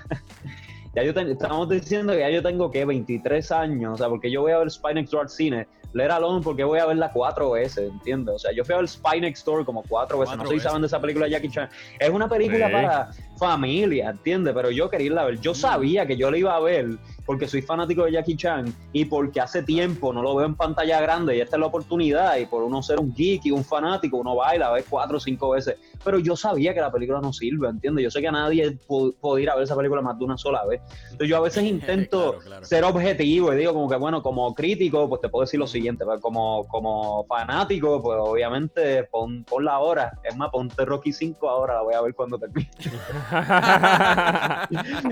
ya 0.96 1.04
yo 1.04 1.14
ten- 1.14 1.30
estamos 1.30 1.68
diciendo 1.70 2.14
que 2.14 2.20
ya 2.20 2.30
yo 2.30 2.42
tengo 2.42 2.72
que 2.72 2.86
23 2.86 3.52
años, 3.52 3.94
o 3.94 3.98
sea, 3.98 4.08
porque 4.10 4.32
yo 4.32 4.42
voy 4.42 4.54
a 4.54 4.60
ver 4.60 4.72
Spy 4.72 4.94
Next 4.94 5.12
Door 5.12 5.24
al 5.24 5.30
cine. 5.30 5.68
Let 5.96 6.12
alone 6.12 6.44
porque 6.44 6.66
voy 6.66 6.78
a 6.80 6.86
verla 6.86 7.10
cuatro 7.14 7.52
veces, 7.52 7.90
¿entiendes? 7.90 8.36
O 8.36 8.40
sea, 8.40 8.52
yo 8.52 8.66
fui 8.66 8.76
a 8.76 8.80
ver 8.80 8.88
Spy 8.90 9.22
Next 9.22 9.46
Door 9.46 9.64
como 9.66 9.82
cuatro 9.88 10.20
veces. 10.20 10.32
Cuatro 10.36 10.44
no 10.44 10.50
sé 10.50 10.50
si 10.50 10.56
veces. 10.58 10.64
saben 10.70 10.82
de 10.82 10.88
esa 10.88 11.00
película 11.00 11.26
de 11.26 11.32
Jackie 11.32 11.50
Chan. 11.50 11.70
Es 11.98 12.10
una 12.10 12.28
película 12.28 12.68
Sí. 12.68 12.74
para 12.74 13.12
familia, 13.38 14.10
¿entiendes? 14.10 14.54
Pero 14.54 14.72
yo 14.72 14.90
quería 14.90 15.08
irla 15.08 15.22
a 15.22 15.26
ver. 15.26 15.40
Yo 15.40 15.52
Mm. 15.52 15.56
sabía 15.56 16.06
que 16.06 16.18
yo 16.18 16.30
la 16.32 16.38
iba 16.38 16.56
a 16.56 16.60
ver 16.60 16.88
porque 17.26 17.48
soy 17.48 17.62
fanático 17.62 18.04
de 18.06 18.12
Jackie 18.12 18.36
Chan 18.38 18.74
y 18.94 19.06
porque 19.06 19.40
hace 19.42 19.64
tiempo 19.64 20.14
no 20.14 20.22
lo 20.22 20.36
veo 20.36 20.46
en 20.46 20.56
pantalla 20.56 21.02
grande 21.02 21.36
y 21.38 21.42
esta 21.42 21.56
es 21.56 21.60
la 21.60 21.66
oportunidad 21.68 22.38
y 22.38 22.46
por 22.46 22.62
uno 22.64 22.84
ser 22.84 23.00
un 23.00 23.14
geek 23.16 23.46
y 23.46 23.52
un 23.52 23.64
fanático, 23.66 24.18
uno 24.18 24.36
va 24.36 24.56
y 24.56 24.60
la 24.60 24.72
ve 24.72 24.84
cuatro 24.88 25.18
o 25.18 25.20
cinco 25.20 25.50
veces. 25.52 25.76
Pero 26.04 26.20
yo 26.20 26.36
sabía 26.36 26.74
que 26.74 26.82
la 26.82 26.92
película 26.92 27.20
no 27.22 27.34
sirve, 27.34 27.68
¿entiendes? 27.70 28.04
Yo 28.04 28.12
sé 28.12 28.22
que 28.22 28.28
a 28.28 28.32
nadie 28.32 28.78
pu- 28.88 29.16
puede 29.20 29.44
ir 29.44 29.50
a 29.50 29.56
ver 29.56 29.64
esa 29.64 29.76
película 29.76 30.02
más 30.02 30.20
de 30.20 30.26
una 30.26 30.38
sola 30.38 30.66
vez. 30.66 30.82
Entonces 31.04 31.28
yo 31.30 31.38
a 31.38 31.42
veces 31.42 31.64
intento 31.64 32.34
Claro, 32.34 32.40
claro. 32.46 32.66
ser 32.66 32.84
objetivo 32.84 33.54
y 33.54 33.58
digo 33.58 33.74
como 33.74 33.90
que 33.90 33.96
bueno, 33.96 34.22
como 34.22 34.54
crítico, 34.54 35.08
pues 35.10 35.22
te 35.22 35.30
puedo 35.30 35.46
decir 35.46 35.60
lo 35.60 35.68
siguiente, 35.68 35.85
pues, 35.94 36.20
como, 36.22 36.68
como 36.68 37.26
fanático, 37.28 38.02
pues 38.02 38.18
obviamente 38.20 39.04
pon, 39.06 39.44
pon 39.44 39.64
la 39.66 39.80
hora. 39.80 40.12
Es 40.24 40.36
más, 40.36 40.50
ponte 40.50 40.84
Rocky 40.86 41.14
5 41.14 41.48
ahora, 41.50 41.76
la 41.76 41.82
voy 41.82 41.94
a 41.94 42.02
ver 42.02 42.14
cuando 42.16 42.38
termine. 42.40 42.70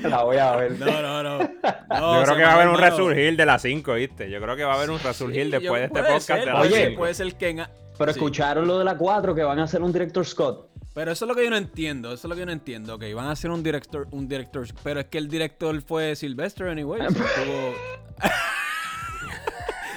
la 0.10 0.24
voy 0.24 0.38
a 0.38 0.56
ver. 0.56 0.80
No, 0.80 1.02
no, 1.02 1.24
no. 1.24 1.40
Yo 1.44 2.24
creo 2.24 2.36
que 2.36 2.44
va 2.44 2.50
a 2.52 2.54
haber 2.56 2.68
un 2.70 2.78
resurgir 2.78 3.36
de 3.38 3.46
las 3.46 3.62
5, 3.62 3.94
¿viste? 3.94 4.30
Yo 4.30 4.42
creo 4.42 4.56
que 4.56 4.64
va 4.64 4.74
a 4.74 4.78
haber 4.78 4.90
un 4.90 5.00
resurgir 5.00 5.46
Sí, 5.46 5.52
después 5.52 5.82
de 5.82 5.86
este 5.88 6.00
podcast 6.02 6.26
ser, 6.28 6.40
de 6.40 6.46
las 6.48 6.62
Oye, 6.62 6.72
ser, 6.72 6.88
5. 6.90 7.00
puede 7.00 7.14
ser 7.14 7.36
que 7.36 7.50
en- 7.50 7.64
Pero 7.98 8.12
Sí. 8.14 8.20
escucharon 8.20 8.68
lo 8.68 8.80
de 8.80 8.86
la 8.86 8.98
4 8.98 9.36
que 9.36 9.44
van 9.44 9.60
a 9.60 9.64
hacer 9.64 9.82
un 9.82 9.92
director 9.94 10.26
Scott. 10.26 10.70
Pero 10.96 11.12
eso 11.12 11.26
es 11.26 11.30
lo 11.30 11.36
que 11.36 11.44
yo 11.44 11.50
no 11.50 11.58
entiendo, 11.58 12.10
eso 12.14 12.28
es 12.28 12.30
lo 12.30 12.36
que 12.36 12.42
yo 12.42 12.46
no 12.46 12.52
entiendo, 12.52 13.00
que 13.00 13.10
iban 13.10 13.26
a 13.26 13.32
hacer 13.32 13.50
un 13.50 13.64
director, 13.64 14.08
un 14.12 14.28
director, 14.28 14.68
pero 14.84 15.00
es 15.00 15.08
que 15.08 15.18
el 15.18 15.28
director 15.28 15.82
fue 15.82 16.16
Sylvester 16.16 16.68
anyway, 16.68 17.02
o 17.02 17.10
sea, 17.10 17.24
tuvo- 17.24 17.74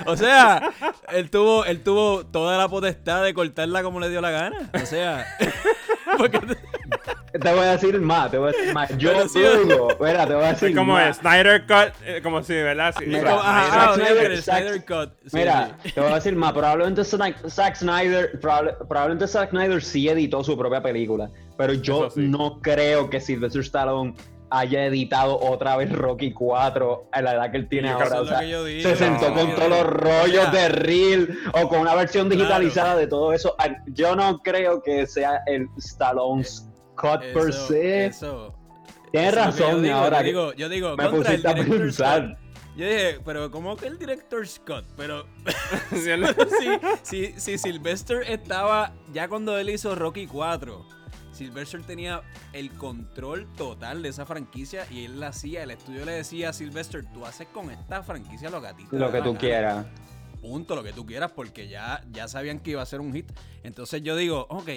O 0.06 0.16
sea, 0.16 0.70
él 1.12 1.30
tuvo, 1.30 1.64
él 1.64 1.82
tuvo 1.82 2.24
toda 2.26 2.56
la 2.58 2.68
potestad 2.68 3.22
de 3.24 3.34
cortarla 3.34 3.82
como 3.82 4.00
le 4.00 4.08
dio 4.08 4.20
la 4.20 4.30
gana. 4.30 4.70
O 4.80 4.86
sea, 4.86 5.26
porque 6.18 6.40
Te 7.32 7.50
voy 7.52 7.60
a 7.64 7.72
decir 7.72 8.00
más, 8.00 8.30
te 8.30 8.38
voy 8.38 8.48
a 8.48 8.56
decir 8.56 8.72
más. 8.74 8.96
Yo 8.96 9.10
Pero 9.12 9.28
sí, 9.28 9.42
espera, 9.42 10.26
te 10.26 10.34
voy 10.34 10.44
a 10.44 10.48
decir 10.48 10.68
Es 10.70 10.76
como 10.76 10.92
más. 10.94 11.06
el 11.08 11.14
Snyder 11.14 11.66
Cut, 11.66 11.94
eh, 12.04 12.20
como 12.22 12.42
si, 12.42 12.54
¿verdad? 12.54 12.94
Sí, 12.98 13.04
Mira, 13.06 13.30
como, 13.30 13.42
ajá, 13.42 13.94
Snyder. 13.94 14.32
ah, 14.32 14.36
Zack- 14.42 14.84
Cut. 14.86 15.12
Sí, 15.26 15.36
Mira, 15.36 15.76
sí. 15.82 15.92
te 15.92 16.00
voy 16.00 16.12
a 16.12 16.14
decir 16.14 16.34
más. 16.36 16.52
Probablemente 16.52 17.04
Zack, 17.04 17.74
Snyder, 17.76 18.40
probable- 18.40 18.74
probablemente 18.88 19.26
Zack 19.28 19.50
Snyder 19.50 19.82
sí 19.82 20.08
editó 20.08 20.42
su 20.44 20.56
propia 20.56 20.82
película, 20.82 21.30
pero 21.58 21.74
yo 21.74 22.08
no 22.16 22.60
creo 22.62 23.10
que 23.10 23.20
Sylvester 23.20 23.60
Stallone 23.62 24.14
haya 24.50 24.84
editado 24.86 25.38
otra 25.40 25.76
vez 25.76 25.90
Rocky 25.92 26.32
4 26.32 27.08
a 27.12 27.22
la 27.22 27.34
edad 27.34 27.50
que 27.50 27.56
él 27.56 27.68
tiene 27.68 27.90
ahora. 27.90 28.06
es 28.06 28.12
O 28.12 28.26
sea, 28.26 28.40
que 28.40 28.48
yo 28.50 28.64
digo, 28.64 28.88
se 28.88 28.96
sentó 28.96 29.32
con 29.34 29.54
todos 29.54 29.62
yo 29.62 29.68
los 29.68 29.86
rollos 29.86 30.52
de 30.52 30.68
reel 30.68 31.38
o 31.52 31.68
con 31.68 31.80
una 31.80 31.94
versión 31.94 32.28
digitalizada 32.28 32.86
Claro. 32.88 33.00
de 33.00 33.06
todo 33.08 33.32
eso. 33.32 33.54
Ah, 33.58 33.68
Yo 33.86 34.14
no 34.16 34.38
creo 34.38 34.82
que 34.82 35.06
sea 35.06 35.42
el 35.46 35.66
Stallone's 35.80 36.68
cut 36.94 37.20
per 37.34 37.48
Eso, 37.50 37.66
se. 37.68 38.06
eso. 38.06 38.54
Tienes 39.12 39.32
Eso 39.32 39.38
yo 39.40 39.44
razón, 39.46 39.78
y 39.80 39.82
digo, 39.88 39.94
ahora 39.96 40.18
yo 40.18 40.22
que 40.22 40.28
digo, 40.28 40.52
yo 40.54 40.68
digo, 40.68 40.96
me 40.96 41.10
contra 41.10 41.16
el 41.16 41.22
pusiste 41.42 41.48
a 41.48 41.54
director 41.54 41.78
pensar. 41.80 42.22
Scott. 42.34 42.38
Yo 42.76 42.86
dije, 42.86 43.18
pero 43.24 43.50
¿cómo 43.50 43.74
que 43.76 43.86
el 43.86 43.98
director 43.98 44.46
Scott? 44.46 44.84
Pero 44.96 45.24
si, 45.92 46.78
si, 47.02 47.40
si 47.40 47.58
Sylvester 47.58 48.22
estaba, 48.28 48.92
ya 49.12 49.28
cuando 49.28 49.56
él 49.58 49.70
hizo 49.70 49.94
Rocky 49.94 50.26
4, 50.26 50.84
Sylvester 51.36 51.82
tenía 51.82 52.22
el 52.52 52.72
control 52.72 53.46
total 53.56 54.02
de 54.02 54.08
esa 54.08 54.26
franquicia 54.26 54.86
y 54.90 55.04
él 55.04 55.20
la 55.20 55.28
hacía, 55.28 55.62
el 55.62 55.70
estudio 55.70 56.04
le 56.04 56.12
decía 56.12 56.48
a 56.48 56.52
Sylvester, 56.52 57.04
tú 57.12 57.24
haces 57.26 57.46
con 57.52 57.70
esta 57.70 58.02
franquicia 58.02 58.50
lo 58.50 58.60
que 58.60 58.66
a 58.68 58.74
ti 58.74 58.84
te 58.84 58.98
Lo 58.98 59.12
que 59.12 59.18
tú 59.18 59.28
gana". 59.28 59.38
quieras. 59.38 59.86
Punto, 60.40 60.76
lo 60.76 60.82
que 60.82 60.92
tú 60.92 61.04
quieras, 61.06 61.32
porque 61.32 61.66
ya, 61.68 62.04
ya 62.12 62.28
sabían 62.28 62.60
que 62.60 62.70
iba 62.72 62.82
a 62.82 62.86
ser 62.86 63.00
un 63.00 63.12
hit. 63.12 63.30
Entonces 63.64 64.02
yo 64.02 64.14
digo, 64.16 64.46
ok, 64.48 64.68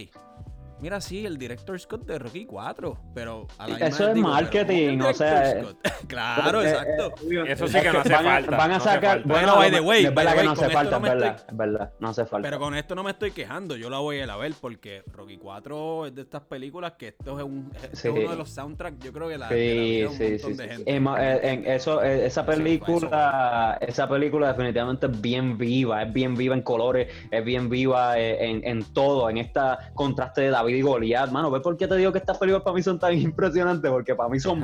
mira, 0.82 1.02
sí, 1.02 1.26
el 1.26 1.38
director 1.38 1.80
Scott 1.80 2.06
de 2.06 2.20
Rocky 2.20 2.46
4, 2.46 2.98
pero 3.14 3.48
a 3.58 3.68
la 3.68 3.78
Eso 3.88 4.08
es 4.10 4.14
digo, 4.16 4.28
marketing, 4.30 4.98
pero, 4.98 5.10
o 5.10 5.14
sea, 5.14 5.62
Scott. 5.62 5.78
claro, 6.08 6.62
Eh, 6.62 6.70
exacto. 6.70 7.14
eh, 7.32 7.44
Eso 7.48 7.66
es 7.66 7.72
sí 7.72 7.80
que 7.82 7.92
no 7.92 8.00
hace 8.00 8.10
van 8.10 8.26
a- 8.28 8.30
falta, 8.32 8.58
Van 8.58 8.72
a 8.72 8.78
no 8.78 8.80
sacar. 8.84 9.02
falta. 9.22 9.28
Bueno, 9.28 9.56
Bueno, 9.56 9.56
by 9.56 9.72
the 9.72 9.80
way, 9.82 10.04
que 10.38 10.44
no 10.44 10.52
hace 10.52 10.70
falta, 10.70 10.96
no 11.00 11.02
verdad. 11.02 11.36
estoy- 11.36 11.46
Es 11.52 11.58
verdad, 11.58 11.94
no 12.00 12.10
hace 12.10 12.26
falta. 12.26 12.48
Pero 12.48 12.60
con 12.60 12.76
esto 12.76 12.96
no 12.96 13.04
me 13.04 13.12
estoy 13.12 13.32
quejando, 13.32 13.76
yo 13.76 13.90
la 13.90 14.00
voy 14.00 14.18
a 14.20 14.24
ir 14.24 14.30
a 14.30 14.38
ver 14.38 14.54
porque 14.60 15.04
Rocky 15.12 15.38
4 15.38 16.08
es 16.08 16.16
de 16.16 16.22
estas 16.22 16.42
películas 16.42 16.94
que 16.98 17.10
esto 17.10 17.38
es, 17.38 17.44
un, 17.44 17.72
esto 17.76 17.88
es 17.94 18.06
uno 18.06 18.32
de 18.32 18.36
los 18.38 18.50
soundtracks, 18.50 19.00
yo 19.00 19.12
creo 19.14 19.28
que 19.30 19.38
la, 19.38 19.50
Sí, 19.50 20.04
un 20.08 20.14
sí, 20.16 20.24
montón 20.32 20.52
sí. 20.52 20.58
de 20.58 20.64
sí. 20.64 20.70
gente. 20.70 20.96
En, 20.96 21.08
eh, 21.08 21.40
en 21.44 21.66
eso, 21.68 22.04
eh, 22.04 22.26
esa 22.26 22.46
película, 22.46 23.78
esa 23.82 24.08
película 24.08 24.48
definitivamente 24.50 25.08
es 25.08 25.22
bien 25.22 25.58
viva, 25.58 26.04
es 26.04 26.14
bien 26.14 26.36
viva 26.36 26.56
en 26.56 26.62
colores, 26.62 27.08
es 27.32 27.44
bien 27.46 27.70
viva 27.70 28.18
eh, 28.20 28.46
en, 28.50 28.62
en 28.66 28.84
todo, 28.94 29.30
en 29.30 29.38
esta 29.38 29.92
contraste 29.94 30.42
de 30.42 30.50
David 30.50 30.69
y 30.78 30.82
Goliat, 30.82 31.32
mano. 31.32 31.50
¿Ves 31.52 31.62
por 31.62 31.76
qué 31.78 31.88
te 31.88 31.96
digo 31.96 32.12
que 32.12 32.20
estas 32.20 32.38
películas 32.38 32.64
para 32.64 32.76
mí 32.76 32.84
son 32.84 33.00
tan 33.00 33.14
impresionantes? 33.18 33.90
Porque 33.90 34.16
para 34.16 34.30
mí 34.30 34.40
son 34.40 34.62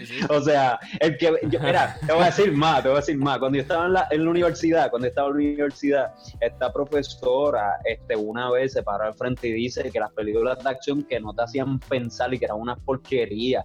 sí. 0.06 0.18
O 0.30 0.40
sea, 0.40 0.78
el 1.00 1.16
que, 1.16 1.32
yo- 1.50 1.60
mira, 1.60 1.96
te 2.06 2.12
voy 2.12 2.22
a 2.22 2.26
decir 2.26 2.52
más, 2.52 2.82
te 2.82 2.88
voy 2.88 2.96
a 2.96 3.00
decir 3.00 3.16
más. 3.18 3.38
Cuando 3.38 3.56
yo 3.56 3.62
estaba 3.62 3.86
en 3.86 3.92
la, 3.92 4.06
en 4.10 4.24
la 4.24 4.30
universidad, 4.30 4.90
cuando 4.90 5.06
yo 5.06 5.10
estaba 5.10 5.28
en 5.28 5.32
la 5.34 5.38
universidad, 5.38 6.14
esta 6.40 6.72
profesora, 6.72 7.78
este, 7.84 8.16
una 8.16 8.50
vez 8.50 8.72
se 8.72 8.82
paró 8.82 9.04
al 9.04 9.14
frente 9.14 9.48
y 9.48 9.52
dice 9.52 9.90
que 9.90 10.00
las 10.00 10.12
películas 10.12 10.62
de 10.62 10.70
acción 10.70 11.02
que 11.04 11.20
no 11.20 11.34
te 11.34 11.42
hacían 11.42 11.78
pensar 11.80 12.32
y 12.32 12.38
que 12.38 12.44
eran 12.46 12.58
una 12.60 12.76
porquería. 12.76 13.64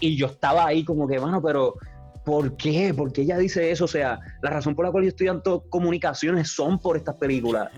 Y 0.00 0.16
yo 0.16 0.26
estaba 0.26 0.66
ahí 0.66 0.84
como 0.84 1.06
que, 1.06 1.18
mano, 1.20 1.42
pero 1.42 1.74
¿por 2.24 2.56
qué? 2.56 2.94
¿Por 2.94 3.12
qué 3.12 3.22
ella 3.22 3.36
dice 3.38 3.70
eso? 3.70 3.84
O 3.84 3.88
sea, 3.88 4.18
la 4.42 4.50
razón 4.50 4.74
por 4.74 4.84
la 4.84 4.90
cual 4.92 5.04
yo 5.04 5.08
estudiando 5.08 5.64
comunicaciones 5.68 6.50
son 6.50 6.78
por 6.78 6.96
estas 6.96 7.16
películas. 7.16 7.68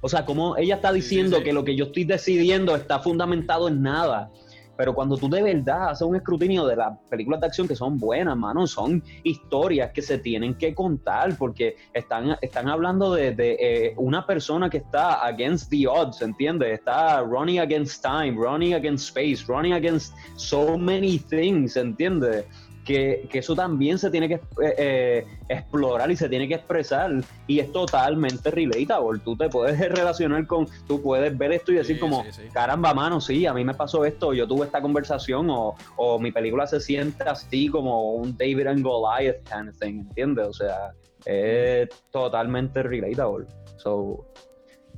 O 0.00 0.08
sea, 0.08 0.24
como 0.24 0.56
ella 0.56 0.76
está 0.76 0.90
sí, 0.90 0.96
diciendo 0.96 1.38
sí. 1.38 1.44
que 1.44 1.52
lo 1.52 1.64
que 1.64 1.76
yo 1.76 1.86
estoy 1.86 2.04
decidiendo 2.04 2.74
está 2.76 3.00
fundamentado 3.00 3.68
en 3.68 3.82
nada. 3.82 4.30
Pero 4.78 4.94
cuando 4.94 5.16
tú 5.16 5.28
de 5.28 5.42
verdad 5.42 5.90
haces 5.90 6.06
un 6.06 6.14
escrutinio 6.14 6.64
de 6.64 6.76
las 6.76 6.96
películas 7.10 7.40
de 7.40 7.48
acción 7.48 7.66
que 7.66 7.74
son 7.74 7.98
buenas, 7.98 8.36
mano, 8.36 8.64
son 8.68 9.02
historias 9.24 9.90
que 9.92 10.00
se 10.00 10.18
tienen 10.18 10.54
que 10.54 10.72
contar 10.72 11.36
porque 11.36 11.74
están, 11.92 12.36
están 12.40 12.68
hablando 12.68 13.12
de, 13.12 13.34
de, 13.34 13.56
eh, 13.58 13.94
una 13.96 14.24
persona 14.24 14.70
que 14.70 14.76
está 14.76 15.26
against 15.26 15.68
the 15.70 15.88
odds, 15.88 16.22
¿entiendes? 16.22 16.78
Está 16.78 17.22
running 17.22 17.58
against 17.58 18.04
time, 18.04 18.36
running 18.36 18.74
against 18.74 19.08
space, 19.08 19.44
running 19.48 19.72
against 19.72 20.14
so 20.36 20.78
many 20.78 21.18
things, 21.18 21.76
¿entiendes? 21.76 22.44
Que, 22.88 23.28
que 23.30 23.40
eso 23.40 23.54
también 23.54 23.98
se 23.98 24.10
tiene 24.10 24.28
que 24.28 24.36
eh, 24.36 24.74
eh, 24.78 25.26
explorar 25.46 26.10
y 26.10 26.16
se 26.16 26.26
tiene 26.26 26.48
que 26.48 26.54
expresar 26.54 27.10
y 27.46 27.58
es 27.58 27.70
totalmente 27.70 28.50
relatable. 28.50 29.20
Tú 29.22 29.36
te 29.36 29.50
puedes 29.50 29.78
relacionar 29.94 30.46
con, 30.46 30.66
tú 30.86 31.02
puedes 31.02 31.36
ver 31.36 31.52
esto 31.52 31.70
y 31.72 31.74
decir 31.74 31.96
Sí, 31.96 32.00
como, 32.00 32.24
sí, 32.24 32.32
sí. 32.32 32.42
caramba, 32.50 32.94
mano, 32.94 33.20
sí, 33.20 33.44
a 33.44 33.52
mí 33.52 33.62
me 33.62 33.74
pasó 33.74 34.06
esto, 34.06 34.32
yo 34.32 34.48
tuve 34.48 34.64
esta 34.64 34.80
conversación 34.80 35.50
o, 35.50 35.74
o 35.96 36.18
mi 36.18 36.32
película 36.32 36.66
se 36.66 36.80
siente 36.80 37.24
así 37.24 37.68
como 37.68 38.14
un 38.14 38.34
David 38.38 38.68
and 38.68 38.82
Goliath 38.82 39.42
kind 39.52 39.68
of 39.68 39.78
thing, 39.78 40.00
¿entiendes? 40.08 40.46
O 40.48 40.52
sea, 40.54 40.92
es 41.26 41.90
totalmente 42.10 42.82
relatable. 42.82 43.44
So, 43.76 44.24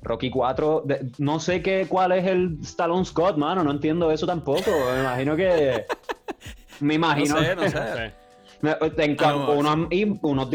Rocky 0.02 0.30
4, 0.30 0.82
de- 0.86 1.10
no 1.18 1.38
sé 1.40 1.60
qué, 1.60 1.86
cuál 1.88 2.12
es 2.12 2.24
el 2.26 2.56
Stallone 2.62 3.04
Scott, 3.04 3.36
mano, 3.36 3.62
no 3.62 3.70
entiendo 3.72 4.10
eso 4.10 4.26
tampoco. 4.26 4.92
Me 4.94 5.00
imagino 5.00 5.36
que... 5.36 5.84
Me 6.80 6.98
No 6.98 7.06
imagino... 7.06 7.38
sé, 7.38 7.56
no 7.56 7.62
No 7.64 7.70
sé. 7.70 7.78
sé. 7.78 8.14
Me- 8.62 8.76
en 9.04 9.16
no, 9.16 9.52
unos, 9.52 9.88
unos 10.22 10.50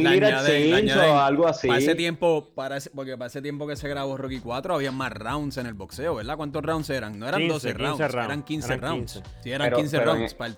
o 1.08 1.18
algo 1.20 1.48
así. 1.48 1.68
Para 1.68 1.80
ese 1.80 1.96
tiempo, 1.96 2.48
para 2.54 2.78
ese- 2.78 2.92
porque 2.92 3.18
para 3.18 3.28
ese 3.28 3.42
tiempo 3.42 3.66
que 3.66 3.76
se 3.76 3.88
grabó 3.90 4.16
Rocky 4.16 4.40
4 4.42 4.76
había 4.76 4.92
más 4.92 5.12
rounds 5.12 5.58
en 5.58 5.66
el 5.66 5.74
boxeo, 5.74 6.14
¿verdad? 6.14 6.38
¿Cuántos 6.38 6.64
rounds 6.64 6.90
eran? 6.92 7.18
No 7.18 7.28
eran 7.28 7.40
15, 7.42 7.54
12 7.54 7.74
rounds, 7.74 7.98
15 7.98 8.08
rounds. 8.14 8.26
eran 8.28 8.44
15 8.44 8.74
Eran 8.74 8.82
rounds. 8.92 9.14
15. 9.14 9.30
Sí, 9.42 9.52
eran 9.52 9.66
Pero- 9.68 9.78
15 9.78 9.98
pero 10.00 10.12
rounds. 10.14 10.32
en- 10.34 10.38
para 10.38 10.50
el 10.52 10.58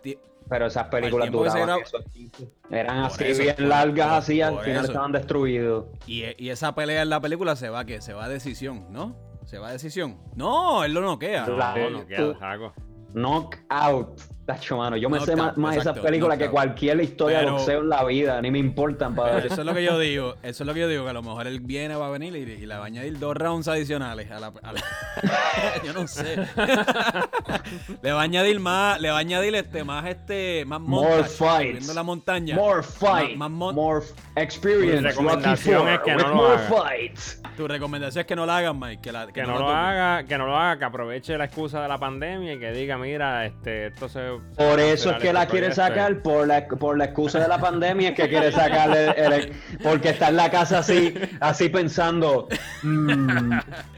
Pero 0.50 0.65
esas 0.65 0.88
películas 0.88 1.31
duraban 1.31 1.79
15. 2.13 2.50
Eran 2.69 2.95
Por 2.97 3.05
así 3.05 3.24
eso, 3.25 3.41
bien 3.43 3.55
por- 3.55 3.65
largas, 3.65 4.07
por- 4.07 4.17
así, 4.17 4.41
al 4.41 4.53
por 4.55 4.63
final 4.65 4.77
eso. 4.83 4.91
estaban 4.91 5.12
destruidos. 5.13 5.86
y, 6.05 6.24
y 6.38 6.50
esa 6.50 6.75
pelea 6.75 7.01
en 7.01 7.09
la 7.09 7.21
película 7.21 7.55
se 7.55 7.69
va 7.69 7.86
que 7.86 8.01
se 8.01 8.12
va 8.13 8.25
a 8.25 8.29
decisión, 8.29 8.88
¿no? 8.91 9.15
Se 9.45 9.57
va 9.57 9.69
a 9.69 9.71
decisión. 9.71 10.17
No, 10.36 10.83
él 10.83 10.93
lo 10.93 11.00
noquea. 11.01 11.47
La- 11.47 11.75
No, 11.77 11.89
no 11.91 12.07
queda, 12.07 12.38
saco. 12.39 12.74
Knockout. 13.13 14.19
Tacho, 14.48 14.77
mano, 14.77 14.96
yo 14.96 15.10
me 15.10 15.20
sé 15.20 15.36
Knockout, 15.36 15.58
más, 15.58 15.75
más 15.75 15.77
esas 15.77 16.00
películas 16.00 16.38
que 16.38 16.46
knockout. 16.46 16.63
cualquier 16.68 17.01
historia 17.01 17.39
de 17.39 17.44
Pero- 17.44 17.58
boxeo 17.58 17.80
en 17.82 17.89
la 17.89 18.04
vida, 18.06 18.42
ni 18.42 18.50
me 18.50 18.60
importan, 18.60 19.13
padre. 19.13 19.48
Eso 19.48 19.60
es 19.62 19.66
lo 19.66 19.74
que 19.74 19.84
yo 19.84 20.00
digo, 20.00 20.36
eso 20.42 20.63
es 20.63 20.68
lo 20.68 20.74
que 20.74 20.80
yo 20.80 20.88
digo, 20.88 21.04
que 21.04 21.10
a 21.10 21.13
lo 21.13 21.22
mejor 21.22 21.48
él 21.48 21.60
viene, 21.60 21.96
va 21.98 22.08
a 22.08 22.10
venir 22.12 22.34
y, 22.36 22.39
y 22.54 22.66
le 22.66 22.75
va 22.77 22.84
a 22.84 22.86
añadir 22.88 23.20
dos 23.20 23.36
rounds 23.36 23.68
adicionales 23.68 24.32
a 24.32 24.39
la... 24.39 24.48
a 24.63 24.72
la- 24.72 24.82
yo 25.86 25.92
no 25.94 26.08
sé. 26.08 26.38
le 28.01 28.12
va 28.12 28.22
a 28.22 28.24
añadir 28.24 28.60
más, 28.60 29.00
le 29.01 29.10
va 29.10 29.18
a 29.18 29.20
añadir 29.20 29.54
este, 29.56 29.84
más 29.84 30.06
este, 30.06 30.63
más 30.66 30.80
More 30.80 31.24
fights. 31.25 31.94
la 31.94 32.04
montaña. 32.04 32.56
More 32.56 32.84
fight, 32.84 33.36
Más- 33.36 33.50
más 33.50 33.51
mon- 33.51 33.75
more 33.75 34.06
experience, 34.36 35.01
Rocky 35.01 35.08
recomendación 35.10 35.89
es 35.89 36.00
que 36.00 36.16
no 36.16 36.27
lo 36.30 36.36
more 36.36 36.54
haga. 36.56 36.70
fights. 36.84 37.42
Tu 37.58 37.68
recomendación 37.68 38.22
es 38.22 38.27
que 38.27 38.36
no 38.36 38.46
la 38.46 38.58
hagan, 38.58 38.80
Mike, 38.80 39.01
que, 39.01 39.12
la, 39.12 39.27
Que 39.27 39.42
no 39.42 39.48
la 39.48 39.54
lo 39.56 39.60
toquen. 39.62 39.75
haga, 39.75 40.24
que 40.25 40.38
no 40.38 40.46
lo 40.46 40.56
haga, 40.56 40.77
que 40.80 40.86
aproveche 40.86 41.38
la 41.38 41.46
excusa 41.46 41.82
de 41.82 41.88
la 41.88 41.98
pandemia 41.98 42.54
y 42.54 42.60
que 42.60 42.72
diga, 42.72 42.98
mira, 42.98 43.46
este, 43.46 43.88
esto 43.88 44.08
se. 44.08 44.37
Por 44.56 44.79
eso 44.79 45.10
es 45.12 45.17
que 45.17 45.27
este 45.27 45.34
la 45.34 45.46
quiere 45.48 45.72
sacar, 45.74 46.22
por 46.22 46.48
la, 46.48 46.67
por 46.67 46.98
la 46.98 47.06
excusa 47.06 47.39
de 47.39 47.48
la 47.48 47.60
pandemia, 47.60 48.10
es 48.10 48.15
que 48.15 48.27
quiere 48.27 48.51
sacar 48.51 48.89
el, 48.96 49.34
el- 49.34 49.53
porque 49.84 50.10
está 50.10 50.29
en 50.29 50.36
la 50.38 50.50
casa 50.50 50.79
así, 50.79 51.13
así 51.39 51.70
pensando, 51.70 52.48
"Hmm, 52.84 53.51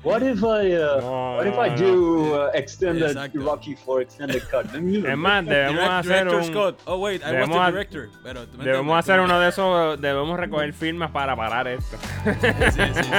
what 0.04 0.22
if 0.22 0.42
I, 0.42 0.76
uh, 0.76 1.02
No, 1.02 1.36
what 1.38 1.46
if 1.48 1.56
I 1.58 1.70
do 1.82 2.36
uh, 2.36 2.50
extended 2.54 3.10
Exacto. 3.12 3.40
Rocky 3.42 3.76
for 3.76 4.02
extended 4.02 4.42
cut? 4.50 4.66
Es 4.76 5.18
más, 5.18 5.46
debemos 5.46 5.82
Direct- 5.84 6.00
hacer 6.00 6.14
director 6.28 6.36
un. 6.40 6.44
Scott. 6.46 6.80
Oh, 6.86 6.98
wait, 6.98 7.22
I 7.22 7.26
was 7.26 7.32
debemos 7.34 7.66
the 7.66 7.72
director. 7.72 8.10
Pero, 8.24 8.48
¿tú 8.48 8.58
me 8.58 8.64
Debemos 8.66 8.82
entiendes? 8.86 9.10
hacer 9.10 9.20
uno 9.22 9.40
de 9.40 9.50
esos, 9.50 10.02
debemos 10.02 10.40
recoger 10.40 10.74
firmas 10.74 11.12
para 11.12 11.36
parar 11.36 11.68
esto. 11.68 11.98
Sí, 12.26 12.48
sí, 12.72 12.82
sí. 12.94 13.10